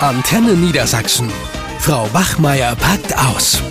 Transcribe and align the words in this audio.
Antenne 0.00 0.52
Niedersachsen. 0.52 1.32
Frau 1.78 2.06
Wachmeier 2.12 2.76
packt 2.76 3.16
aus. 3.16 3.62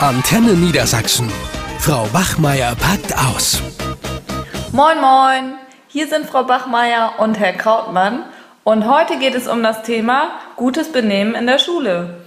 Antenne 0.00 0.54
Niedersachsen. 0.54 1.30
Frau 1.78 2.12
Wachmeier 2.12 2.74
packt 2.74 3.16
aus. 3.16 3.62
Moin, 4.72 5.00
moin. 5.00 5.54
Hier 5.86 6.08
sind 6.08 6.26
Frau 6.26 6.42
Bachmeier 6.42 7.12
und 7.18 7.38
Herr 7.38 7.52
Krautmann. 7.52 8.24
Und 8.64 8.88
heute 8.88 9.20
geht 9.20 9.36
es 9.36 9.46
um 9.46 9.62
das 9.62 9.84
Thema 9.84 10.32
gutes 10.56 10.90
Benehmen 10.90 11.36
in 11.36 11.46
der 11.46 11.60
Schule. 11.60 12.25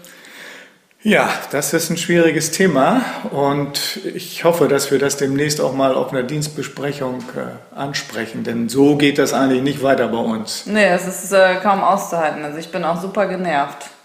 Ja, 1.02 1.30
das 1.52 1.72
ist 1.72 1.90
ein 1.90 1.96
schwieriges 1.96 2.52
Thema 2.52 3.02
und 3.32 4.02
ich 4.04 4.44
hoffe, 4.44 4.68
dass 4.68 4.92
wir 4.92 5.00
das 5.00 5.16
demnächst 5.16 5.62
auch 5.62 5.74
mal 5.74 5.96
auf 5.96 6.12
einer 6.12 6.24
Dienstbesprechung 6.24 7.24
äh, 7.38 7.78
ansprechen, 7.78 8.44
denn 8.44 8.68
so 8.68 8.98
geht 8.98 9.18
das 9.18 9.32
eigentlich 9.32 9.62
nicht 9.62 9.82
weiter 9.82 10.10
bei 10.10 10.18
uns. 10.18 10.66
Nee, 10.66 10.90
es 10.90 11.08
ist 11.08 11.32
äh, 11.32 11.56
kaum 11.64 11.82
auszuhalten. 11.82 12.44
Also 12.44 12.58
ich 12.58 12.70
bin 12.70 12.84
auch 12.84 13.02
super 13.02 13.28
genervt. 13.28 13.86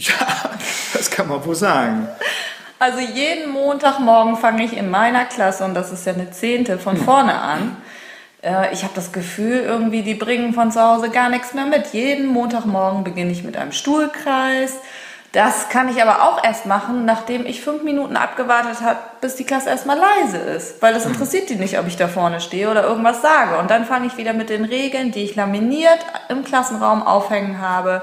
Ja, 0.00 0.14
das 0.92 1.10
kann 1.10 1.26
man 1.26 1.44
wohl 1.44 1.56
sagen. 1.56 2.06
Also 2.78 3.00
jeden 3.00 3.50
Montagmorgen 3.50 4.36
fange 4.36 4.64
ich 4.64 4.76
in 4.76 4.90
meiner 4.90 5.24
Klasse, 5.24 5.64
und 5.64 5.74
das 5.74 5.90
ist 5.90 6.06
ja 6.06 6.12
eine 6.12 6.30
Zehnte, 6.30 6.78
von 6.78 6.94
hm. 6.94 7.04
vorne 7.04 7.34
an. 7.34 7.76
Äh, 8.40 8.72
ich 8.72 8.84
habe 8.84 8.92
das 8.94 9.10
Gefühl, 9.10 9.64
irgendwie, 9.66 10.02
die 10.02 10.14
bringen 10.14 10.54
von 10.54 10.70
zu 10.70 10.80
Hause 10.80 11.10
gar 11.10 11.30
nichts 11.30 11.52
mehr 11.52 11.66
mit. 11.66 11.92
Jeden 11.92 12.26
Montagmorgen 12.26 13.02
beginne 13.02 13.32
ich 13.32 13.42
mit 13.42 13.56
einem 13.56 13.72
Stuhlkreis 13.72 14.74
das 15.32 15.68
kann 15.68 15.88
ich 15.88 16.00
aber 16.00 16.22
auch 16.22 16.42
erst 16.42 16.64
machen, 16.64 17.04
nachdem 17.04 17.44
ich 17.44 17.60
fünf 17.60 17.82
Minuten 17.82 18.16
abgewartet 18.16 18.80
habe, 18.80 18.98
bis 19.20 19.36
die 19.36 19.44
Klasse 19.44 19.68
erstmal 19.68 19.98
leise 19.98 20.38
ist. 20.38 20.80
Weil 20.80 20.94
das 20.94 21.04
mhm. 21.04 21.12
interessiert 21.12 21.50
die 21.50 21.56
nicht, 21.56 21.78
ob 21.78 21.86
ich 21.86 21.96
da 21.96 22.08
vorne 22.08 22.40
stehe 22.40 22.70
oder 22.70 22.84
irgendwas 22.84 23.20
sage. 23.20 23.58
Und 23.58 23.70
dann 23.70 23.84
fange 23.84 24.06
ich 24.06 24.16
wieder 24.16 24.32
mit 24.32 24.48
den 24.48 24.64
Regeln, 24.64 25.12
die 25.12 25.24
ich 25.24 25.36
laminiert 25.36 25.98
im 26.30 26.44
Klassenraum 26.44 27.02
aufhängen 27.02 27.60
habe. 27.60 28.02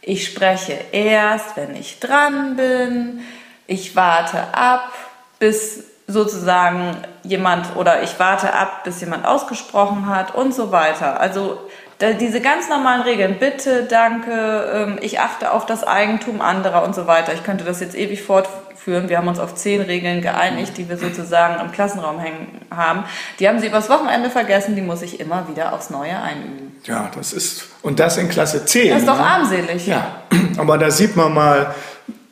Ich 0.00 0.24
spreche 0.24 0.78
erst, 0.92 1.56
wenn 1.56 1.76
ich 1.76 2.00
dran 2.00 2.56
bin. 2.56 3.20
Ich 3.66 3.94
warte 3.94 4.54
ab, 4.54 4.90
bis 5.38 5.84
sozusagen 6.08 6.96
jemand 7.22 7.76
oder 7.76 8.02
ich 8.02 8.18
warte 8.18 8.54
ab, 8.54 8.82
bis 8.84 9.00
jemand 9.00 9.26
ausgesprochen 9.26 10.06
hat 10.06 10.34
und 10.34 10.54
so 10.54 10.72
weiter. 10.72 11.20
Also 11.20 11.60
diese 12.00 12.40
ganz 12.40 12.68
normalen 12.68 13.02
Regeln, 13.02 13.36
bitte, 13.38 13.84
danke, 13.84 14.70
ähm, 14.72 14.98
ich 15.02 15.20
achte 15.20 15.52
auf 15.52 15.66
das 15.66 15.84
Eigentum 15.84 16.40
anderer 16.40 16.82
und 16.84 16.94
so 16.94 17.06
weiter. 17.06 17.34
Ich 17.34 17.44
könnte 17.44 17.64
das 17.64 17.80
jetzt 17.80 17.94
ewig 17.94 18.22
fortführen. 18.22 19.10
Wir 19.10 19.18
haben 19.18 19.28
uns 19.28 19.38
auf 19.38 19.54
zehn 19.54 19.82
Regeln 19.82 20.22
geeinigt, 20.22 20.78
die 20.78 20.88
wir 20.88 20.96
sozusagen 20.96 21.60
im 21.60 21.72
Klassenraum 21.72 22.18
hängen 22.20 22.62
haben. 22.74 23.04
Die 23.38 23.48
haben 23.48 23.58
sie 23.58 23.66
übers 23.66 23.90
Wochenende 23.90 24.30
vergessen, 24.30 24.76
die 24.76 24.82
muss 24.82 25.02
ich 25.02 25.20
immer 25.20 25.46
wieder 25.48 25.74
aufs 25.74 25.90
Neue 25.90 26.18
einüben. 26.18 26.76
Ja, 26.84 27.10
das 27.14 27.34
ist, 27.34 27.64
und 27.82 28.00
das 28.00 28.16
in 28.16 28.30
Klasse 28.30 28.64
10. 28.64 28.90
Das 28.90 29.00
ist 29.00 29.08
doch 29.08 29.18
ne? 29.18 29.24
armselig. 29.24 29.86
Ja, 29.86 30.22
aber 30.56 30.78
da 30.78 30.90
sieht 30.90 31.16
man 31.16 31.34
mal, 31.34 31.74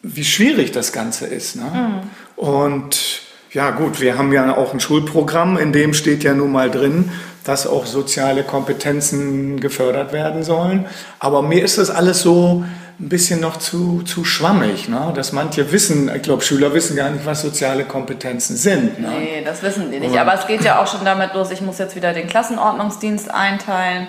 wie 0.03 0.25
schwierig 0.25 0.73
das 0.73 0.93
Ganze 0.93 1.27
ist. 1.27 1.57
Ne? 1.57 1.65
Mhm. 1.65 2.11
Und 2.37 3.26
ja 3.53 3.71
gut, 3.71 4.01
wir 4.01 4.19
haben 4.19 4.33
ja 4.33 4.57
auch 4.57 4.73
ein 4.73 4.81
Schulprogramm, 4.81 5.57
in 5.57 5.73
dem 5.73 5.95
steht 5.95 6.25
ja 6.25 6.35
nun 6.35 6.53
mal 6.53 6.71
drin, 6.71 7.11
dass 7.45 7.67
auch 7.67 7.87
soziale 7.87 8.43
Kompetenzen 8.43 9.61
gefördert 9.61 10.13
werden 10.13 10.43
sollen. 10.43 10.87
Aber 11.19 11.43
mir 11.43 11.63
ist 11.63 11.79
das 11.79 11.91
alles 11.91 12.21
so 12.21 12.65
ein 12.99 13.09
bisschen 13.09 13.41
noch 13.41 13.59
zu, 13.59 14.03
zu 14.03 14.25
schwammig, 14.25 14.89
ne? 14.89 15.13
dass 15.15 15.33
manche 15.33 15.71
wissen, 15.71 16.11
ich 16.15 16.23
glaube, 16.23 16.43
Schüler 16.43 16.73
wissen 16.73 16.97
gar 16.97 17.11
nicht, 17.11 17.27
was 17.27 17.43
soziale 17.43 17.85
Kompetenzen 17.85 18.57
sind. 18.57 18.99
Ne? 18.99 19.09
Nee, 19.09 19.43
das 19.45 19.63
wissen 19.63 19.93
die 19.93 20.01
nicht. 20.01 20.19
Aber 20.19 20.35
es 20.35 20.47
geht 20.47 20.65
ja 20.65 20.83
auch 20.83 20.87
schon 20.87 21.05
damit 21.05 21.35
los, 21.35 21.51
ich 21.51 21.61
muss 21.61 21.79
jetzt 21.79 21.95
wieder 21.95 22.15
den 22.15 22.27
Klassenordnungsdienst 22.27 23.31
einteilen. 23.31 24.07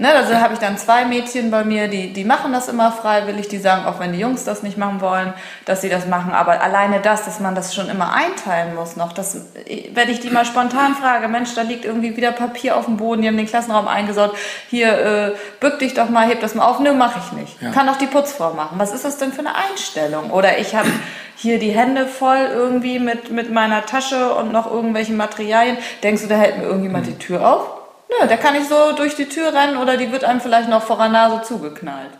Ne, 0.00 0.14
also 0.14 0.34
habe 0.36 0.54
ich 0.54 0.58
dann 0.58 0.78
zwei 0.78 1.04
Mädchen 1.04 1.50
bei 1.50 1.62
mir, 1.62 1.86
die, 1.86 2.14
die 2.14 2.24
machen 2.24 2.54
das 2.54 2.68
immer 2.68 2.90
freiwillig, 2.90 3.48
die 3.48 3.58
sagen, 3.58 3.84
auch 3.84 4.00
wenn 4.00 4.14
die 4.14 4.18
Jungs 4.18 4.44
das 4.44 4.62
nicht 4.62 4.78
machen 4.78 5.02
wollen, 5.02 5.34
dass 5.66 5.82
sie 5.82 5.90
das 5.90 6.06
machen. 6.06 6.32
Aber 6.32 6.62
alleine 6.62 7.00
das, 7.00 7.26
dass 7.26 7.38
man 7.38 7.54
das 7.54 7.74
schon 7.74 7.90
immer 7.90 8.14
einteilen 8.14 8.74
muss 8.74 8.96
noch, 8.96 9.12
das, 9.12 9.36
wenn 9.92 10.08
ich 10.08 10.20
die 10.20 10.30
mal 10.30 10.46
spontan 10.46 10.94
frage, 10.94 11.28
Mensch, 11.28 11.54
da 11.54 11.60
liegt 11.60 11.84
irgendwie 11.84 12.16
wieder 12.16 12.32
Papier 12.32 12.78
auf 12.78 12.86
dem 12.86 12.96
Boden, 12.96 13.20
die 13.20 13.28
haben 13.28 13.36
den 13.36 13.44
Klassenraum 13.44 13.88
eingesaut, 13.88 14.34
hier, 14.70 14.88
äh, 14.88 15.32
bück 15.60 15.78
dich 15.80 15.92
doch 15.92 16.08
mal, 16.08 16.26
heb 16.26 16.40
das 16.40 16.54
mal 16.54 16.64
auf. 16.64 16.80
Nö, 16.80 16.94
mache 16.94 17.20
ich 17.22 17.32
nicht. 17.38 17.60
Ja. 17.60 17.70
Kann 17.70 17.86
auch 17.90 17.98
die 17.98 18.06
Putzfrau 18.06 18.54
machen. 18.54 18.78
Was 18.78 18.94
ist 18.94 19.04
das 19.04 19.18
denn 19.18 19.34
für 19.34 19.40
eine 19.40 19.54
Einstellung? 19.54 20.30
Oder 20.30 20.56
ich 20.56 20.74
habe 20.74 20.88
hier 21.36 21.58
die 21.58 21.72
Hände 21.72 22.06
voll 22.06 22.48
irgendwie 22.50 23.00
mit, 23.00 23.30
mit 23.30 23.52
meiner 23.52 23.84
Tasche 23.84 24.34
und 24.34 24.50
noch 24.50 24.70
irgendwelchen 24.70 25.18
Materialien. 25.18 25.76
Denkst 26.02 26.22
du, 26.22 26.28
da 26.28 26.36
hält 26.36 26.56
mir 26.56 26.64
irgendjemand 26.64 27.04
mhm. 27.04 27.10
die 27.10 27.18
Tür 27.18 27.46
auf? 27.46 27.79
Nö, 28.10 28.26
da 28.28 28.36
kann 28.36 28.54
ich 28.56 28.68
so 28.68 28.92
durch 28.96 29.14
die 29.14 29.28
Tür 29.28 29.52
rennen 29.54 29.76
oder 29.76 29.96
die 29.96 30.10
wird 30.10 30.24
einem 30.24 30.40
vielleicht 30.40 30.68
noch 30.68 30.82
vor 30.82 30.96
der 30.96 31.08
Nase 31.08 31.42
zugeknallt. 31.42 32.10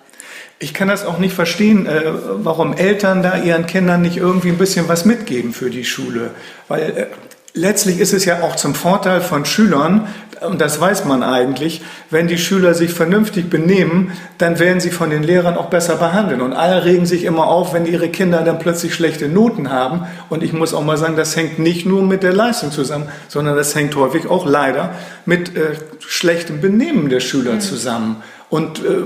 Ich 0.59 0.75
kann 0.75 0.89
das 0.89 1.07
auch 1.07 1.19
nicht 1.19 1.35
verstehen, 1.35 1.87
äh, 1.87 2.03
warum 2.05 2.75
Eltern 2.75 3.23
da 3.23 3.39
ihren 3.39 3.67
Kindern 3.67 4.03
nicht 4.03 4.19
irgendwie 4.19 4.51
ein 4.51 4.59
bisschen 4.59 4.89
was 4.89 5.05
mitgeben 5.05 5.53
für 5.55 5.71
die 5.71 5.85
Schule. 5.85 6.33
Weil 6.69 6.83
äh, 6.83 7.07
letztlich 7.55 7.99
ist 8.01 8.13
es 8.13 8.25
ja 8.25 8.43
auch 8.43 8.57
zum 8.57 8.75
Vorteil 8.75 9.21
von 9.21 9.45
Schülern, 9.45 10.07
und 10.41 10.61
das 10.61 10.81
weiß 10.81 11.05
man 11.05 11.23
eigentlich, 11.23 11.83
wenn 12.09 12.27
die 12.27 12.39
Schüler 12.39 12.73
sich 12.73 12.93
vernünftig 12.93 13.51
benehmen, 13.51 14.13
dann 14.39 14.59
werden 14.59 14.81
sie 14.81 14.91
von 14.91 15.11
den 15.11 15.23
Lehrern 15.23 15.57
auch 15.57 15.69
besser 15.69 15.97
behandelt. 15.97 16.41
Und 16.41 16.55
alle 16.55 16.85
regen 16.85 17.05
sich 17.05 17.25
immer 17.25 17.47
auf, 17.47 17.75
wenn 17.75 17.85
ihre 17.85 18.09
Kinder 18.09 18.43
dann 18.43 18.59
plötzlich 18.59 18.95
schlechte 18.95 19.29
Noten 19.29 19.71
haben. 19.71 20.07
Und 20.31 20.43
ich 20.43 20.55
muss 20.55 20.73
auch 20.73 20.83
mal 20.83 20.97
sagen, 20.97 21.17
das 21.17 21.37
hängt 21.37 21.59
nicht 21.59 21.85
nur 21.85 22.03
mit 22.03 22.23
der 22.23 22.33
Leistung 22.33 22.73
zusammen, 22.73 23.09
sondern 23.29 23.55
das 23.55 23.75
hängt 23.75 23.95
häufig 23.97 24.29
auch 24.29 24.47
leider 24.47 24.95
mit 25.27 25.55
äh, 25.57 25.75
schlechtem 26.01 26.63
Benehmen 26.63 27.11
der 27.11 27.21
Schüler 27.21 27.55
mhm. 27.55 27.61
zusammen. 27.61 28.23
Und 28.49 28.79
äh, 28.79 29.03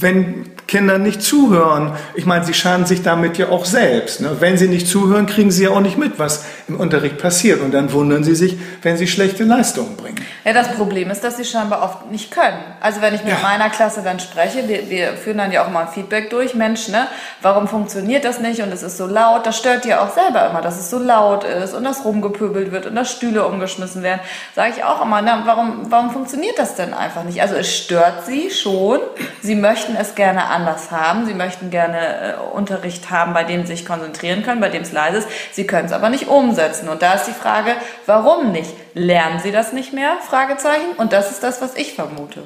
wenn 0.00 0.46
Kinder 0.70 0.98
nicht 0.98 1.20
zuhören. 1.20 1.96
Ich 2.14 2.26
meine, 2.26 2.44
sie 2.44 2.54
schaden 2.54 2.86
sich 2.86 3.02
damit 3.02 3.38
ja 3.38 3.48
auch 3.48 3.64
selbst. 3.64 4.20
Ne? 4.20 4.36
Wenn 4.38 4.56
sie 4.56 4.68
nicht 4.68 4.86
zuhören, 4.86 5.26
kriegen 5.26 5.50
sie 5.50 5.64
ja 5.64 5.70
auch 5.70 5.80
nicht 5.80 5.98
mit, 5.98 6.20
was 6.20 6.44
im 6.68 6.78
Unterricht 6.78 7.18
passiert. 7.18 7.60
Und 7.60 7.74
dann 7.74 7.92
wundern 7.92 8.22
sie 8.22 8.36
sich, 8.36 8.56
wenn 8.82 8.96
sie 8.96 9.08
schlechte 9.08 9.42
Leistungen 9.42 9.96
bringen. 9.96 10.24
Ja, 10.44 10.52
das 10.52 10.68
Problem 10.68 11.10
ist, 11.10 11.24
dass 11.24 11.38
sie 11.38 11.44
scheinbar 11.44 11.82
oft 11.82 12.10
nicht 12.12 12.30
können. 12.30 12.60
Also 12.80 13.00
wenn 13.02 13.14
ich 13.14 13.24
mit 13.24 13.32
ja. 13.32 13.40
meiner 13.42 13.68
Klasse 13.68 14.02
dann 14.04 14.20
spreche, 14.20 14.68
wir, 14.68 14.88
wir, 14.88 15.14
führen 15.14 15.38
dann 15.38 15.50
ja 15.50 15.64
auch 15.64 15.70
mal 15.70 15.86
ein 15.86 15.92
Feedback 15.92 16.30
durch, 16.30 16.54
Mensch, 16.54 16.86
ne, 16.86 17.08
warum 17.42 17.66
funktioniert 17.66 18.24
das 18.24 18.38
nicht 18.38 18.62
und 18.62 18.72
es 18.72 18.84
ist 18.84 18.96
so 18.96 19.06
laut? 19.06 19.46
Das 19.46 19.58
stört 19.58 19.84
dir 19.84 20.00
auch 20.00 20.14
selber 20.14 20.48
immer, 20.48 20.62
dass 20.62 20.78
es 20.78 20.88
so 20.88 21.00
laut 21.00 21.42
ist 21.42 21.74
und 21.74 21.82
dass 21.82 22.04
rumgepöbelt 22.04 22.70
wird 22.70 22.86
und 22.86 22.94
dass 22.94 23.10
Stühle 23.10 23.44
umgeschmissen 23.44 24.04
werden. 24.04 24.20
Sage 24.54 24.74
ich 24.76 24.84
auch 24.84 25.02
immer, 25.04 25.20
na, 25.20 25.42
warum, 25.46 25.90
warum 25.90 26.12
funktioniert 26.12 26.58
das 26.60 26.76
denn 26.76 26.94
einfach 26.94 27.24
nicht? 27.24 27.42
Also 27.42 27.56
es 27.56 27.76
stört 27.76 28.24
sie 28.24 28.50
schon, 28.50 29.00
sie 29.42 29.56
möchten 29.56 29.96
es 29.96 30.14
gerne 30.14 30.44
an 30.44 30.59
anders 30.60 30.90
haben. 30.90 31.26
Sie 31.26 31.34
möchten 31.34 31.70
gerne 31.70 32.34
äh, 32.34 32.56
Unterricht 32.56 33.10
haben, 33.10 33.32
bei 33.32 33.44
dem 33.44 33.62
sie 33.62 33.76
sich 33.76 33.86
konzentrieren 33.86 34.42
können, 34.42 34.60
bei 34.60 34.68
dem 34.68 34.82
es 34.82 34.92
leise 34.92 35.18
ist. 35.18 35.28
Sie 35.52 35.66
können 35.66 35.86
es 35.86 35.92
aber 35.92 36.10
nicht 36.10 36.28
umsetzen. 36.28 36.88
Und 36.88 37.02
da 37.02 37.14
ist 37.14 37.26
die 37.26 37.32
Frage, 37.32 37.72
warum 38.06 38.52
nicht? 38.52 38.70
Lernen 38.94 39.40
sie 39.40 39.52
das 39.52 39.72
nicht 39.72 39.92
mehr? 39.92 40.18
Fragezeichen. 40.28 40.92
Und 40.96 41.12
das 41.12 41.30
ist 41.30 41.42
das, 41.42 41.62
was 41.62 41.74
ich 41.76 41.94
vermute. 41.94 42.42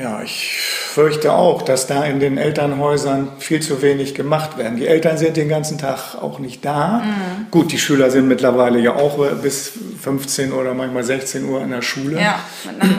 Ja, 0.00 0.22
ich 0.22 0.58
fürchte 0.58 1.32
auch, 1.32 1.62
dass 1.62 1.86
da 1.86 2.04
in 2.04 2.18
den 2.18 2.36
Elternhäusern 2.36 3.28
viel 3.38 3.60
zu 3.60 3.80
wenig 3.80 4.16
gemacht 4.16 4.58
werden. 4.58 4.76
Die 4.76 4.88
Eltern 4.88 5.18
sind 5.18 5.36
den 5.36 5.48
ganzen 5.48 5.78
Tag 5.78 6.16
auch 6.20 6.40
nicht 6.40 6.64
da. 6.64 7.02
Mhm. 7.04 7.46
Gut, 7.52 7.70
die 7.70 7.78
Schüler 7.78 8.10
sind 8.10 8.26
mittlerweile 8.26 8.80
ja 8.80 8.96
auch 8.96 9.18
bis 9.42 9.72
15 10.00 10.52
oder 10.52 10.74
manchmal 10.74 11.04
16 11.04 11.44
Uhr 11.44 11.62
in 11.62 11.70
der 11.70 11.82
Schule. 11.82 12.20
Ja, 12.20 12.38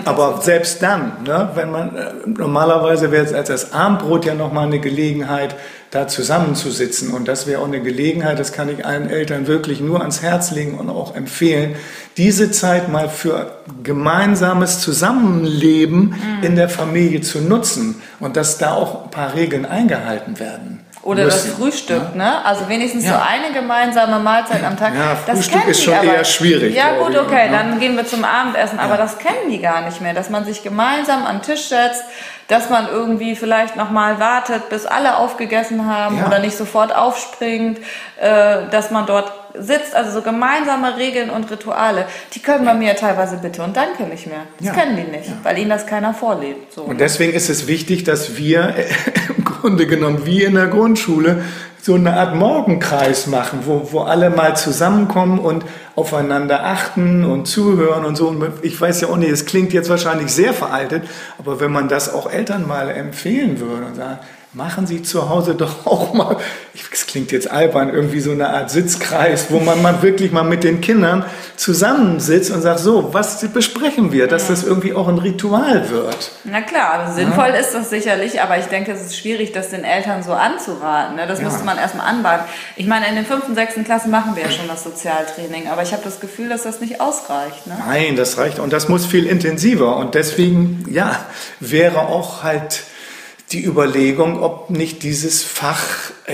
Aber 0.06 0.42
selbst 0.42 0.82
dann, 0.82 1.24
ne, 1.26 1.50
wenn 1.56 1.72
man 1.72 1.96
äh, 1.96 2.14
normalerweise 2.26 3.12
wäre 3.12 3.26
es 3.26 3.34
als 3.34 3.50
das 3.50 3.74
Abendbrot 3.74 4.26
ja 4.26 4.34
noch 4.34 4.52
mal 4.52 4.66
eine 4.66 4.80
Gelegenheit, 4.80 5.56
da 5.96 6.08
zusammenzusitzen. 6.08 7.12
Und 7.12 7.28
das 7.28 7.48
wäre 7.48 7.62
auch 7.62 7.68
eine 7.68 7.82
Gelegenheit, 7.82 8.38
das 8.38 8.52
kann 8.52 8.70
ich 8.70 8.86
allen 8.86 9.10
Eltern 9.10 9.48
wirklich 9.48 9.80
nur 9.80 10.02
ans 10.02 10.22
Herz 10.22 10.52
legen 10.52 10.78
und 10.78 10.90
auch 10.90 11.16
empfehlen, 11.16 11.76
diese 12.18 12.52
Zeit 12.52 12.90
mal 12.92 13.08
für 13.08 13.60
gemeinsames 13.82 14.82
Zusammenleben 14.82 16.10
mhm. 16.10 16.44
in 16.44 16.56
der 16.56 16.70
Familie 16.70 17.22
zu 17.22 17.40
nutzen 17.40 18.02
und 18.20 18.36
dass 18.36 18.58
da 18.58 18.74
auch 18.74 19.06
ein 19.06 19.12
paar 19.12 19.36
Regeln 19.36 19.66
eingehalten 19.66 20.40
werden. 20.40 20.85
Oder 21.06 21.26
das 21.26 21.46
Frühstück, 21.46 22.02
ja. 22.14 22.18
ne? 22.18 22.46
Also 22.46 22.68
wenigstens 22.68 23.06
ja. 23.06 23.12
so 23.12 23.18
eine 23.18 23.54
gemeinsame 23.54 24.18
Mahlzeit 24.18 24.64
am 24.64 24.76
Tag. 24.76 24.96
Ja, 24.96 25.16
Frühstück 25.16 25.62
das 25.62 25.78
ist 25.78 25.84
schon 25.84 25.94
aber. 25.94 26.16
eher 26.16 26.26
schwierig. 26.26 26.76
Ja, 26.76 26.98
gut, 26.98 27.16
okay, 27.16 27.48
dann 27.52 27.80
gehen 27.80 27.96
wir 27.96 28.08
zum 28.08 28.26
Abendessen. 28.26 28.80
Aber 28.80 28.98
das 28.98 29.20
kennen 29.20 29.52
die 29.52 29.62
gar 29.62 29.82
nicht 29.86 30.02
mehr, 30.02 30.16
dass 30.16 30.32
man 30.32 30.46
sich 30.46 30.64
gemeinsam 30.64 31.24
an 31.28 31.38
den 31.38 31.42
Tisch 31.44 31.68
setzt, 31.68 32.04
dass 32.48 32.72
man 32.72 32.88
irgendwie 32.88 33.36
vielleicht 33.36 33.76
nochmal 33.76 34.20
wartet, 34.20 34.68
bis 34.70 34.88
alle 34.88 35.18
aufgegessen 35.18 35.86
haben 35.86 36.24
oder 36.24 36.40
nicht 36.40 36.58
sofort 36.58 36.96
aufspringt, 36.96 37.78
äh, 38.20 38.68
dass 38.72 38.90
man 38.90 39.06
dort 39.06 39.32
sitzt, 39.58 39.96
also 39.96 40.12
so 40.12 40.22
gemeinsame 40.24 40.98
Regeln 40.98 41.30
und 41.30 41.50
Rituale, 41.52 42.06
die 42.34 42.40
können 42.40 42.66
bei 42.66 42.74
mir 42.74 42.96
teilweise 42.96 43.38
Bitte 43.38 43.62
und 43.62 43.78
Danke 43.78 44.04
nicht 44.04 44.26
mehr. 44.26 44.42
Das 44.58 44.68
ja. 44.68 44.74
kennen 44.74 44.98
die 44.98 45.18
nicht, 45.18 45.30
ja. 45.30 45.38
weil 45.44 45.58
ihnen 45.60 45.70
das 45.70 45.86
keiner 45.86 46.16
vorlebt. 46.16 46.74
So. 46.74 46.82
Und 46.82 47.00
deswegen 47.00 47.34
ist 47.34 47.50
es 47.50 47.68
wichtig, 47.68 48.04
dass 48.04 48.38
wir 48.38 48.76
Grunde 49.66 49.88
genommen 49.88 50.28
wie 50.28 50.44
in 50.44 50.54
der 50.54 50.68
Grundschule 50.68 51.44
so 51.82 51.96
eine 51.96 52.14
Art 52.14 52.36
Morgenkreis 52.36 53.26
machen, 53.26 53.62
wo, 53.66 53.92
wo 53.92 54.02
alle 54.02 54.30
mal 54.30 54.56
zusammenkommen 54.56 55.40
und 55.40 55.66
aufeinander 55.96 56.66
achten 56.66 57.24
und 57.24 57.48
zuhören 57.48 58.06
und 58.06 58.16
so. 58.16 58.28
Und 58.28 58.44
ich 58.62 58.80
weiß 58.80 59.02
ja 59.02 59.08
auch 59.08 59.18
nicht, 59.18 59.32
es 59.32 59.48
klingt 59.48 59.74
jetzt 59.74 59.90
wahrscheinlich 59.90 60.32
sehr 60.32 60.54
veraltet, 60.54 61.02
aber 61.40 61.60
wenn 61.60 61.72
man 61.72 61.88
das 61.88 62.14
auch 62.14 62.32
Eltern 62.32 62.68
mal 62.68 62.92
empfehlen 62.92 63.60
würde 63.60 63.88
und 63.88 63.96
sagen, 63.96 64.20
machen 64.56 64.88
Sie 64.88 65.04
zu 65.04 65.30
Hause 65.30 65.54
doch 65.54 65.86
auch 65.86 66.14
mal, 66.14 66.38
es 66.92 67.06
klingt 67.08 67.32
jetzt 67.32 67.52
albern, 67.52 67.94
irgendwie 67.94 68.22
so 68.22 68.32
eine 68.32 68.50
Art 68.50 68.72
Sitzkreis, 68.72 69.48
wo 69.50 69.60
man 69.60 69.82
mal 69.82 70.02
wirklich 70.02 70.32
mal 70.32 70.44
mit 70.44 70.64
den 70.64 70.80
Kindern 70.80 71.26
zusammensitzt 71.58 72.52
und 72.52 72.62
sagt, 72.62 72.80
so, 72.80 73.14
was 73.14 73.46
besprechen 73.50 74.14
wir, 74.14 74.28
dass 74.28 74.48
das 74.48 74.64
irgendwie 74.64 74.94
auch 74.94 75.10
ein 75.10 75.18
Ritual 75.18 75.90
wird. 75.90 76.32
Na 76.46 76.62
klar, 76.62 76.94
also 76.94 77.16
sinnvoll 77.16 77.50
ja. 77.50 77.56
ist 77.56 77.74
das 77.74 77.90
sicherlich, 77.90 78.42
aber 78.42 78.58
ich 78.58 78.66
denke, 78.66 78.94
es 78.94 79.02
ist 79.02 79.18
schwierig, 79.18 79.52
das 79.52 79.70
den 79.70 79.84
Eltern 79.84 80.24
so 80.24 80.32
anzuraten. 80.32 81.18
Ne? 81.18 81.28
Das 81.28 81.40
ja. 81.40 81.46
müsste 81.46 81.66
man 81.66 81.78
erstmal 81.78 82.08
anbauen. 82.08 82.40
Ich 82.78 82.88
meine, 82.88 83.08
in 83.08 83.16
den 83.16 83.26
fünften, 83.26 83.56
sechsten 83.56 83.84
Klassen 83.84 84.10
machen 84.10 84.36
wir 84.36 84.44
ja 84.44 84.52
schon 84.52 84.68
das 84.68 84.84
Sozialtraining, 84.84 85.68
aber 85.68 85.84
ich 85.84 85.92
habe 85.92 86.04
das 86.04 86.22
Gefühl, 86.22 86.48
dass 86.48 86.64
das 86.64 86.80
nicht 86.80 87.02
ausreicht. 87.02 87.68
Ne? 87.68 87.78
Nein, 87.88 88.16
das 88.16 88.38
reicht 88.38 88.60
und 88.60 88.72
das 88.72 88.88
muss 88.88 89.06
viel 89.06 89.28
intensiver 89.28 89.98
und 89.98 90.16
deswegen, 90.16 90.86
ja, 90.90 91.26
wäre 91.60 92.00
auch 92.00 92.44
halt 92.44 92.84
die 93.52 93.64
Überlegung, 93.64 94.42
ob 94.42 94.70
nicht 94.70 95.04
dieses 95.04 95.44
Fach, 95.44 95.84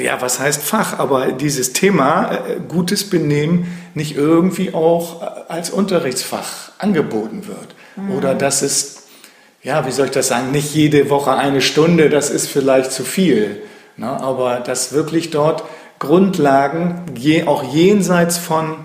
ja, 0.02 0.22
was 0.22 0.40
heißt 0.40 0.62
Fach, 0.62 0.98
aber 0.98 1.34
dieses 1.34 1.74
Thema 1.74 2.32
äh, 2.32 2.60
gutes 2.66 3.10
Benehmen 3.10 3.78
nicht 3.94 4.16
irgendwie 4.16 4.74
auch 4.74 5.22
äh, 5.22 5.26
als 5.50 5.70
Unterrichtsfach 5.70 6.72
angeboten 6.78 7.48
wird. 7.48 7.76
Mhm. 7.98 8.16
Oder 8.16 8.34
dass 8.34 8.62
es, 8.62 9.08
ja, 9.62 9.86
wie 9.86 9.92
soll 9.92 10.06
ich 10.06 10.12
das 10.12 10.30
sagen, 10.30 10.52
nicht 10.52 10.74
jede 10.74 11.10
Woche 11.10 11.36
eine 11.36 11.62
Stunde, 11.62 12.10
das 12.10 12.30
ist 12.30 12.48
vielleicht 12.48 12.94
zu 12.94 13.04
viel. 13.04 13.62
Ne? 13.98 14.08
Aber 14.08 14.62
dass 14.62 14.94
wirklich 14.94 15.32
dort 15.32 15.66
Grundlagen, 16.00 17.02
je, 17.18 17.44
auch 17.44 17.62
jenseits 17.74 18.38
von 18.38 18.78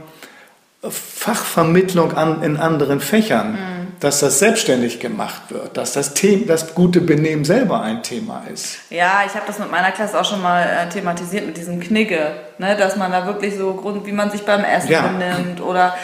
Fachvermittlung 0.83 2.13
an, 2.13 2.43
in 2.43 2.57
anderen 2.57 3.01
Fächern, 3.01 3.53
mhm 3.53 3.76
dass 4.01 4.21
das 4.21 4.39
selbstständig 4.39 5.01
gemacht 5.01 5.43
wird, 5.49 5.77
dass 5.77 5.93
das, 5.93 6.15
Thema, 6.15 6.47
das 6.47 6.75
gute 6.75 7.01
Benehmen 7.01 7.45
selber 7.45 7.81
ein 7.81 8.03
Thema 8.03 8.43
ist. 8.53 8.79
Ja, 8.91 9.23
ich 9.27 9.35
habe 9.35 9.47
das 9.47 9.59
mit 9.59 9.71
meiner 9.71 9.93
Klasse 9.93 10.21
auch 10.21 10.25
schon 10.25 10.43
mal 10.43 10.63
äh, 10.63 10.89
thematisiert 10.89 11.47
mit 11.47 11.57
diesem 11.57 11.81
Knigge, 11.81 12.33
ne? 12.59 12.77
dass 12.77 12.97
man 12.97 13.11
da 13.11 13.27
wirklich 13.27 13.57
so, 13.57 13.83
wie 14.05 14.13
man 14.13 14.31
sich 14.31 14.45
beim 14.45 14.65
Essen 14.65 14.91
ja. 14.91 15.03
benimmt 15.03 15.61
oder 15.61 15.95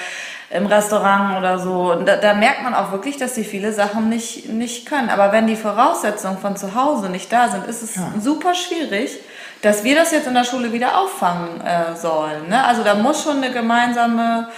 im 0.50 0.66
Restaurant 0.66 1.38
oder 1.38 1.58
so. 1.58 1.94
Da, 2.04 2.16
da, 2.16 2.34
merkt 2.34 2.62
man 2.62 2.74
auch 2.74 2.92
wirklich, 2.92 3.16
dass 3.16 3.34
sie 3.34 3.44
viele 3.44 3.72
Sachen 3.72 4.08
nicht, 4.08 4.48
nicht 4.48 4.86
können. 4.86 5.08
Aber 5.08 5.32
wenn 5.32 5.46
die 5.46 5.56
Voraussetzungen 5.56 6.38
von 6.38 6.56
zu 6.56 6.74
Hause 6.74 7.08
nicht 7.08 7.32
da 7.32 7.48
sind, 7.48 7.66
ist 7.66 7.82
es 7.82 7.96
ja. 7.96 8.12
super 8.20 8.54
schwierig, 8.54 9.18
dass 9.62 9.84
wir 9.84 9.94
das 9.94 10.12
jetzt 10.12 10.26
in 10.26 10.34
der 10.34 10.44
Schule 10.44 10.72
wieder 10.72 10.98
auffangen 10.98 11.60
äh, 11.60 11.96
sollen. 11.96 12.48
Ne? 12.48 12.64
Also 12.64 12.84
da 12.84 12.94
muss 12.94 13.22
schon 13.22 13.38
eine 13.38 13.52
gemeinsame 13.52 14.48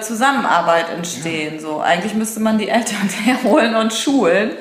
Zusammenarbeit 0.00 0.88
entstehen. 0.90 1.54
Ja. 1.56 1.60
So 1.60 1.80
eigentlich 1.80 2.14
müsste 2.14 2.40
man 2.40 2.58
die 2.58 2.68
Eltern 2.68 3.08
herholen 3.24 3.74
und 3.74 3.92
schulen 3.92 4.52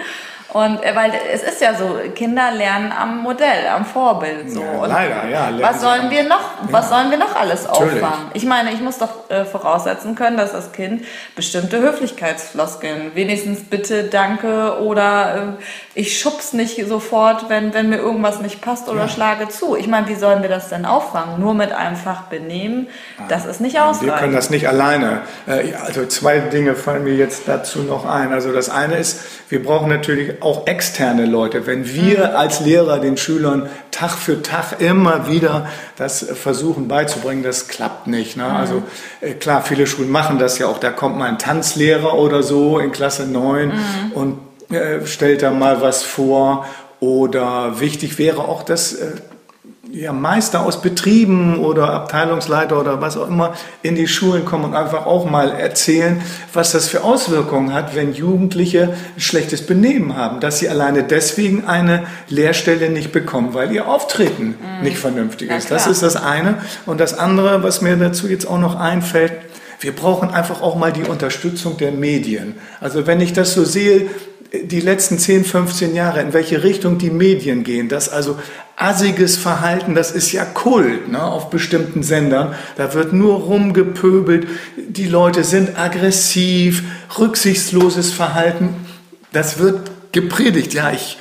und 0.56 0.81
äh, 0.86 0.96
weil 0.96 1.12
es 1.34 1.44
ist 1.44 1.60
ja 1.60 1.74
so, 1.74 2.00
Kinder 2.16 2.50
lernen 2.52 2.94
am 2.98 3.18
Modell, 3.24 3.68
am 3.75 3.84
Vorbild 3.84 4.50
so. 4.50 4.62
Ja, 4.62 4.86
leider, 4.86 5.28
ja. 5.28 5.50
Was 5.60 5.81
sollen 5.81 6.10
wir 6.10 6.24
noch, 6.24 6.40
ja. 6.40 6.68
was 6.72 6.88
sollen 6.88 7.12
wir 7.12 7.18
noch 7.18 7.36
alles 7.36 7.66
Natürlich. 7.66 8.02
auffangen? 8.02 8.31
Ich 8.34 8.46
meine, 8.46 8.72
ich 8.72 8.80
muss 8.80 8.98
doch 8.98 9.30
äh, 9.30 9.44
voraussetzen 9.44 10.16
können, 10.16 10.38
dass 10.38 10.54
das 10.54 10.72
Kind 10.72 11.04
bestimmte 11.36 11.81
Höflichkeitsfloskeln, 11.81 13.12
wenigstens 13.16 13.66
bitte, 13.66 14.06
danke 14.06 14.80
oder 14.80 15.57
äh, 15.57 15.63
ich 15.94 16.18
schubs 16.18 16.54
nicht 16.54 16.81
sofort, 16.88 17.50
wenn, 17.50 17.74
wenn 17.74 17.90
mir 17.90 17.98
irgendwas 17.98 18.40
nicht 18.40 18.62
passt 18.62 18.88
oder 18.88 19.02
ja. 19.02 19.07
schlage 19.10 19.50
zu. 19.50 19.75
Ich 19.75 19.88
meine, 19.88 20.07
wie 20.07 20.16
sollen 20.16 20.42
wir 20.42 20.50
das 20.50 20.69
denn 20.69 20.86
auffangen? 20.86 21.38
Nur 21.38 21.54
mit 21.54 21.74
einfach 21.74 22.24
benehmen, 22.24 22.88
das 23.28 23.46
ist 23.46 23.60
nicht 23.60 23.81
ausreichend. 23.81 24.07
Wir 24.07 24.19
können 24.19 24.34
das 24.34 24.50
nicht 24.50 24.69
alleine. 24.69 25.24
Äh, 25.48 25.74
also 25.86 26.06
zwei 26.06 26.40
Dinge 26.40 26.75
fallen 26.75 27.04
mir 27.04 27.16
jetzt 27.16 27.50
dazu 27.50 27.80
noch 27.80 28.06
ein. 28.06 28.31
Also 28.31 28.54
das 28.54 28.69
eine 28.69 28.96
ist, 28.96 29.19
wir 29.50 29.62
brauchen 29.62 29.90
natürlich 29.90 30.44
auch 30.45 30.68
externe 30.68 31.25
Leute. 31.25 31.68
Wenn 31.68 31.94
wir 31.94 32.30
mhm. 32.30 32.36
als 32.36 32.59
Lehrer 32.59 33.00
den 33.00 33.18
Schülern 33.18 33.69
Tag 33.92 34.12
für 34.12 34.42
Tag 34.42 34.80
immer 34.80 35.27
wieder 35.27 35.68
das 35.97 36.19
versuchen 36.19 36.88
beizubringen, 36.88 37.44
das 37.44 37.68
klappt 37.68 38.07
nicht. 38.07 38.38
Ne? 38.38 38.44
Mhm. 38.44 38.56
Also 38.56 38.83
äh, 39.21 39.33
klar, 39.33 39.63
viele 39.63 39.88
Schulen 39.88 40.09
machen 40.09 40.39
das 40.39 40.59
ja 40.59 40.68
auch. 40.68 40.77
Da 40.77 40.92
kommt 40.92 41.18
mal 41.18 41.30
ein 41.30 41.39
Tanzlehrer 41.39 42.13
oder 42.13 42.44
so 42.44 42.80
in 42.80 42.92
Klasse 42.92 43.25
9 43.25 43.68
mhm. 43.68 43.74
und 44.13 44.39
äh, 44.74 45.06
stellt 45.06 45.42
da 45.42 45.51
mal 45.51 45.81
was 45.81 46.03
vor. 46.03 46.65
Oder 47.00 47.80
wichtig 47.80 48.18
wäre 48.18 48.45
auch, 48.47 48.63
dass 48.63 48.94
äh, 48.94 49.12
ja, 49.95 50.12
Meister 50.12 50.65
aus 50.65 50.81
Betrieben 50.81 51.57
oder 51.59 51.89
Abteilungsleiter 51.92 52.80
oder 52.80 53.00
was 53.00 53.15
auch 53.15 53.30
immer 53.30 53.53
in 53.81 53.95
die 53.95 54.07
Schulen 54.07 54.44
kommen 54.44 54.65
und 54.65 54.75
einfach 54.75 55.06
auch 55.06 55.30
mal 55.30 55.51
erzählen, 55.51 56.21
was 56.51 56.74
das 56.74 56.89
für 56.89 57.03
Auswirkungen 57.03 57.74
hat, 57.74 57.95
wenn 57.95 58.13
Jugendliche 58.13 58.94
ein 59.15 59.21
schlechtes 59.21 59.65
Benehmen 59.65 60.18
haben, 60.18 60.42
dass 60.42 60.59
sie 60.59 60.68
alleine 60.68 61.03
deswegen 61.03 61.65
eine 61.65 62.03
Lehrstelle 62.27 62.89
nicht 62.89 63.13
bekommen, 63.13 63.53
weil 63.53 63.71
ihr 63.71 63.88
Auftreten 63.88 64.56
mhm. 64.59 64.83
nicht 64.83 64.97
vernünftig 64.97 65.50
ist. 65.50 65.71
Das 65.71 65.88
ist 65.88 66.03
das 66.03 66.18
eine. 66.18 66.56
Und 66.86 67.00
das 67.00 67.18
andere, 67.18 67.63
was 67.63 67.81
mir 67.81 67.95
dazu 67.95 68.27
jetzt 68.27 68.45
auch 68.45 68.59
noch 68.59 68.75
einfällt, 68.75 69.31
wir 69.86 69.92
brauchen 69.92 70.32
einfach 70.32 70.64
auch 70.64 70.76
mal 70.76 70.92
die 70.92 71.04
Unterstützung 71.04 71.78
der 71.78 71.92
Medien. 71.92 72.56
Also 72.82 73.06
wenn 73.06 73.22
ich 73.22 73.34
das 73.34 73.54
so 73.54 73.64
sehe, 73.64 74.10
die 74.52 74.80
letzten 74.80 75.20
10, 75.20 75.46
15 75.46 75.94
Jahre, 75.94 76.22
in 76.22 76.34
welche 76.34 76.64
Richtung 76.64 76.98
die 76.98 77.12
Medien 77.12 77.64
gehen, 77.64 77.88
dass 77.88 78.10
also 78.10 78.40
assiges 78.78 79.38
Verhalten, 79.38 79.94
das 79.94 80.10
ist 80.10 80.32
ja 80.32 80.44
Kult 80.44 81.08
ne, 81.12 81.24
auf 81.24 81.52
bestimmten 81.52 82.02
Sendern. 82.02 82.56
Da 82.78 82.96
wird 82.96 83.14
nur 83.14 83.42
rumgepöbelt, 83.42 84.48
die 84.76 85.06
Leute 85.06 85.44
sind 85.44 85.78
aggressiv, 85.78 86.81
rücksichtsloses 87.20 88.12
Verhalten. 88.12 88.70
Das 89.34 89.60
wird 89.60 89.92
gepredigt. 90.12 90.74
Ja, 90.74 90.92
ich 90.92 91.20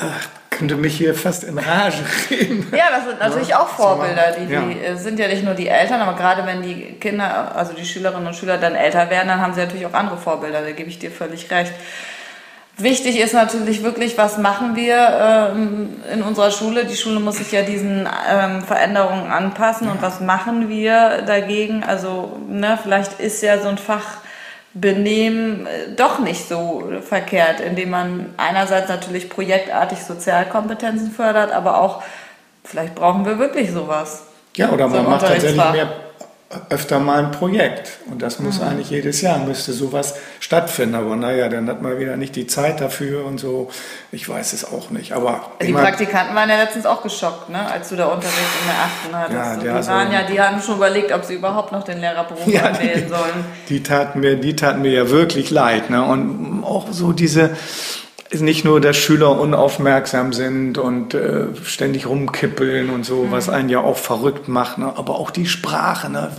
äh, 0.00 0.37
könnte 0.58 0.74
mich 0.74 0.96
hier 0.96 1.14
fast 1.14 1.44
in 1.44 1.56
Rage 1.56 2.04
reden. 2.30 2.66
Ja, 2.76 2.86
das 2.90 3.04
sind 3.04 3.20
natürlich 3.20 3.54
auch 3.54 3.68
Vorbilder. 3.68 4.34
Die, 4.38 4.46
die 4.46 4.84
ja. 4.84 4.96
sind 4.96 5.18
ja 5.18 5.28
nicht 5.28 5.44
nur 5.44 5.54
die 5.54 5.68
Eltern, 5.68 6.00
aber 6.00 6.16
gerade 6.16 6.44
wenn 6.46 6.62
die 6.62 6.96
Kinder, 7.00 7.54
also 7.54 7.72
die 7.72 7.84
Schülerinnen 7.84 8.26
und 8.26 8.34
Schüler 8.34 8.58
dann 8.58 8.74
älter 8.74 9.08
werden, 9.08 9.28
dann 9.28 9.40
haben 9.40 9.54
sie 9.54 9.60
natürlich 9.60 9.86
auch 9.86 9.94
andere 9.94 10.18
Vorbilder. 10.18 10.62
Da 10.62 10.72
gebe 10.72 10.88
ich 10.88 10.98
dir 10.98 11.12
völlig 11.12 11.50
recht. 11.50 11.72
Wichtig 12.76 13.18
ist 13.18 13.34
natürlich 13.34 13.82
wirklich, 13.82 14.18
was 14.18 14.38
machen 14.38 14.76
wir 14.76 15.52
ähm, 15.54 15.96
in 16.12 16.22
unserer 16.22 16.50
Schule? 16.50 16.84
Die 16.84 16.96
Schule 16.96 17.18
muss 17.18 17.38
sich 17.38 17.50
ja 17.50 17.62
diesen 17.62 18.08
ähm, 18.30 18.62
Veränderungen 18.62 19.30
anpassen 19.30 19.88
und 19.88 20.02
was 20.02 20.20
machen 20.20 20.68
wir 20.68 21.22
dagegen? 21.22 21.82
Also 21.82 22.38
ne, 22.48 22.78
vielleicht 22.80 23.18
ist 23.20 23.42
ja 23.42 23.60
so 23.60 23.68
ein 23.68 23.78
Fachbenehmen 23.78 24.27
äh, 25.66 25.94
doch 25.96 26.18
nicht 26.18 26.48
so 26.48 26.90
verkehrt, 27.02 27.60
indem 27.60 27.90
man 27.90 28.34
einerseits 28.36 28.88
natürlich 28.88 29.28
projektartig 29.28 29.98
Sozialkompetenzen 29.98 31.10
fördert, 31.10 31.52
aber 31.52 31.80
auch 31.80 32.02
vielleicht 32.64 32.94
brauchen 32.94 33.24
wir 33.24 33.38
wirklich 33.38 33.70
sowas. 33.70 34.24
Ja, 34.56 34.70
oder 34.70 34.88
man 34.88 35.04
macht 35.04 35.22
tatsächlich 35.22 35.56
mehr 35.72 35.88
öfter 36.70 36.98
mal 36.98 37.24
ein 37.24 37.30
Projekt. 37.30 37.98
Und 38.10 38.22
das 38.22 38.38
muss 38.38 38.58
mhm. 38.58 38.68
eigentlich 38.68 38.88
jedes 38.88 39.20
Jahr, 39.20 39.38
müsste 39.38 39.72
sowas 39.72 40.14
stattfinden. 40.40 40.94
Aber 40.94 41.14
naja, 41.14 41.48
dann 41.50 41.68
hat 41.68 41.82
man 41.82 41.98
wieder 41.98 42.16
nicht 42.16 42.36
die 42.36 42.46
Zeit 42.46 42.80
dafür 42.80 43.26
und 43.26 43.38
so. 43.38 43.70
Ich 44.12 44.26
weiß 44.26 44.54
es 44.54 44.64
auch 44.64 44.88
nicht. 44.88 45.12
Aber 45.12 45.52
die 45.60 45.72
Praktikanten 45.72 46.34
waren 46.34 46.48
ja 46.48 46.56
letztens 46.56 46.86
auch 46.86 47.02
geschockt, 47.02 47.50
ne? 47.50 47.70
als 47.70 47.90
du 47.90 47.96
da 47.96 48.06
Unterricht 48.06 48.38
in 48.62 48.66
der 48.66 48.78
achten 48.78 49.36
hattest. 49.36 49.66
Ja, 49.66 49.80
die, 49.80 49.88
waren 49.88 50.12
ja, 50.12 50.22
die 50.22 50.40
haben 50.40 50.62
schon 50.62 50.76
überlegt, 50.76 51.12
ob 51.12 51.24
sie 51.24 51.34
überhaupt 51.34 51.70
noch 51.70 51.84
den 51.84 52.00
Lehrerberuf 52.00 52.46
ja, 52.46 52.78
wählen 52.80 53.08
sollen. 53.10 53.44
Die 53.68 53.82
taten, 53.82 54.20
mir, 54.20 54.36
die 54.36 54.56
taten 54.56 54.80
mir 54.80 54.92
ja 54.92 55.10
wirklich 55.10 55.50
leid. 55.50 55.90
Ne? 55.90 56.02
Und 56.02 56.64
auch 56.64 56.86
so 56.90 57.12
diese 57.12 57.50
nicht 58.34 58.64
nur, 58.64 58.80
dass 58.80 58.96
Schüler 58.96 59.40
unaufmerksam 59.40 60.32
sind 60.32 60.76
und 60.78 61.14
äh, 61.14 61.46
ständig 61.64 62.06
rumkippeln 62.06 62.90
und 62.90 63.04
so, 63.04 63.24
mhm. 63.24 63.32
was 63.32 63.48
einen 63.48 63.68
ja 63.68 63.80
auch 63.80 63.96
verrückt 63.96 64.48
macht, 64.48 64.78
ne? 64.78 64.92
aber 64.96 65.14
auch 65.14 65.30
die 65.30 65.46
Sprache, 65.46 66.10
ne? 66.10 66.30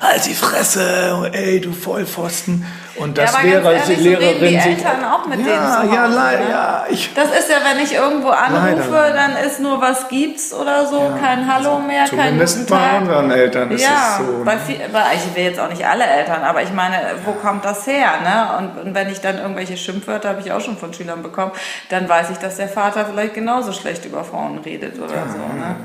halt 0.00 0.26
die 0.26 0.34
Fresse, 0.34 1.30
ey, 1.32 1.60
du 1.60 1.72
Vollpfosten. 1.72 2.64
Und 2.96 3.16
das 3.16 3.32
ja, 3.32 3.42
wäre 3.42 3.68
als 3.68 3.88
Lehrerin. 3.88 4.34
So 4.34 4.46
die 4.46 4.56
Eltern 4.56 5.04
auch 5.04 5.26
mit 5.26 5.40
ja, 5.40 5.80
denen 5.80 5.94
ja, 5.94 6.06
leider, 6.06 6.50
ja, 6.50 6.84
ich, 6.90 7.12
Das 7.14 7.30
ist 7.30 7.50
ja, 7.50 7.56
wenn 7.64 7.82
ich 7.82 7.94
irgendwo 7.94 8.28
anrufe, 8.28 8.90
leider. 8.90 9.14
dann 9.14 9.36
ist 9.36 9.60
nur 9.60 9.80
was 9.80 10.08
gibt's 10.08 10.52
oder 10.52 10.86
so, 10.86 10.98
ja, 10.98 11.18
kein 11.20 11.52
Hallo 11.52 11.76
also 11.76 11.86
mehr, 11.86 12.04
kein 12.04 12.18
Zumindest 12.18 12.68
bei 12.68 12.98
unseren 12.98 13.30
Eltern 13.30 13.70
ist 13.70 13.82
ja, 13.82 14.18
es 14.18 14.26
so. 14.26 14.38
Ne? 14.38 14.44
Bei 14.44 14.58
viel, 14.58 14.76
ich 14.76 15.36
will 15.36 15.44
jetzt 15.44 15.60
auch 15.60 15.68
nicht 15.70 15.86
alle 15.86 16.04
Eltern, 16.04 16.42
aber 16.42 16.62
ich 16.62 16.72
meine, 16.72 16.96
wo 17.24 17.32
kommt 17.32 17.64
das 17.64 17.86
her? 17.86 18.12
Ne? 18.22 18.58
Und, 18.58 18.86
und 18.86 18.94
wenn 18.94 19.10
ich 19.10 19.20
dann 19.20 19.38
irgendwelche 19.38 19.76
Schimpfwörter, 19.76 20.30
habe 20.30 20.40
ich 20.40 20.52
auch 20.52 20.60
schon 20.60 20.76
von 20.76 20.92
Schülern 20.92 21.22
bekommen, 21.22 21.52
dann 21.88 22.08
weiß 22.08 22.30
ich, 22.30 22.38
dass 22.38 22.56
der 22.56 22.68
Vater 22.68 23.06
vielleicht 23.06 23.34
genauso 23.34 23.72
schlecht 23.72 24.04
über 24.04 24.24
Frauen 24.24 24.58
redet 24.58 24.98
oder 24.98 25.26
so. 25.28 25.38
Ne? 25.38 25.76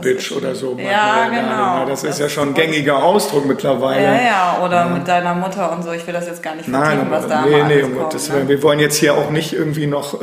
Bitch 0.00 0.32
oder 0.32 0.54
so. 0.54 0.76
Ja, 0.78 1.28
genau. 1.28 1.86
Das, 1.86 2.02
das 2.02 2.14
ist 2.14 2.20
ja 2.20 2.28
schon 2.28 2.48
ein 2.48 2.54
gängiger 2.54 3.02
Ausdruck 3.02 3.46
mittlerweile. 3.46 4.02
Ja, 4.02 4.14
ja, 4.14 4.58
oder 4.64 4.76
ja. 4.76 4.86
mit 4.86 5.06
deiner 5.08 5.34
Mutter 5.34 5.72
und 5.72 5.82
so. 5.82 5.92
Ich 5.92 6.06
will 6.06 6.14
das 6.14 6.26
jetzt 6.26 6.42
gar 6.42 6.54
nicht 6.54 6.68
vertiefen, 6.68 7.10
was 7.10 7.26
da 7.26 7.44
nee, 7.44 7.62
nee, 7.64 7.82
Gottes 7.82 8.30
Willen. 8.30 8.44
Ne? 8.44 8.48
Wir 8.48 8.62
wollen 8.62 8.78
jetzt 8.78 8.96
hier 8.96 9.14
auch 9.14 9.30
nicht 9.30 9.52
irgendwie 9.52 9.86
noch 9.86 10.20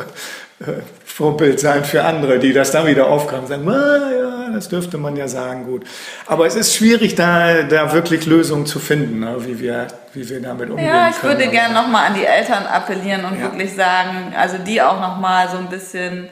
äh, 0.60 0.82
Vorbild 1.06 1.60
sein 1.60 1.84
für 1.84 2.04
andere, 2.04 2.40
die 2.40 2.54
das 2.54 2.72
dann 2.72 2.88
wieder 2.88 3.08
aufgreifen 3.08 3.44
und 3.44 3.48
sagen, 3.48 3.70
ah, 3.70 4.12
ja, 4.12 4.50
das 4.54 4.70
dürfte 4.70 4.98
man 4.98 5.16
ja 5.16 5.28
sagen, 5.28 5.66
gut. 5.66 5.84
Aber 6.26 6.48
es 6.48 6.56
ist 6.56 6.76
schwierig, 6.76 7.16
da, 7.16 7.64
da 7.64 7.94
wirklich 7.94 8.26
Lösungen 8.26 8.66
zu 8.66 8.80
finden, 8.80 9.20
ne, 9.20 9.36
wie, 9.40 9.60
wir, 9.60 9.88
wie 10.14 10.28
wir 10.28 10.42
damit 10.42 10.70
umgehen 10.70 10.88
Ja, 10.88 11.10
ich 11.10 11.20
können. 11.20 11.38
würde 11.38 11.52
gerne 11.52 11.74
nochmal 11.74 12.08
an 12.08 12.16
die 12.16 12.26
Eltern 12.26 12.66
appellieren 12.66 13.26
und 13.26 13.38
ja. 13.38 13.44
wirklich 13.44 13.76
sagen, 13.76 14.34
also 14.36 14.58
die 14.58 14.82
auch 14.82 15.00
nochmal 15.00 15.50
so 15.50 15.58
ein 15.58 15.70
bisschen 15.70 16.30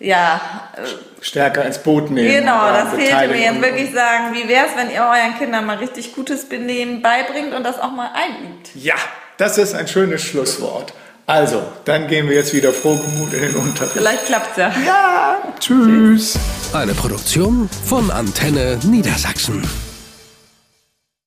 ja. 0.00 0.40
Stärker 1.20 1.64
ins 1.64 1.78
Boot 1.78 2.10
nehmen. 2.10 2.28
Genau, 2.28 2.68
das 2.68 2.94
fehlte 2.94 3.28
mir 3.28 3.40
jetzt 3.40 3.60
wirklich 3.60 3.92
sagen, 3.92 4.34
wie 4.34 4.48
wäre 4.48 4.66
es, 4.66 4.76
wenn 4.76 4.90
ihr 4.90 5.02
euren 5.02 5.36
Kindern 5.38 5.66
mal 5.66 5.78
richtig 5.78 6.14
gutes 6.14 6.48
Benehmen 6.48 7.02
beibringt 7.02 7.52
und 7.54 7.64
das 7.64 7.78
auch 7.78 7.90
mal 7.90 8.10
einübt? 8.14 8.70
Ja, 8.74 8.94
das 9.36 9.58
ist 9.58 9.74
ein 9.74 9.88
schönes 9.88 10.22
Schlusswort. 10.22 10.92
Also, 11.26 11.62
dann 11.84 12.06
gehen 12.06 12.26
wir 12.28 12.36
jetzt 12.36 12.54
wieder 12.54 12.72
frohgemut 12.72 13.32
in 13.34 13.42
den 13.42 13.56
Unterricht. 13.56 13.92
Vielleicht 13.92 14.26
klappt's 14.26 14.56
ja. 14.56 14.72
Ja, 14.86 15.36
tschüss. 15.60 16.38
Eine 16.72 16.94
Produktion 16.94 17.68
von 17.84 18.10
Antenne 18.10 18.78
Niedersachsen. 18.84 19.62